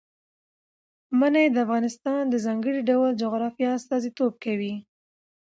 منی 1.19 1.45
د 1.51 1.57
افغانستان 1.65 2.21
د 2.29 2.35
ځانګړي 2.45 2.81
ډول 2.89 3.09
جغرافیه 3.23 3.69
استازیتوب 3.77 4.33
کوي. 4.43 4.73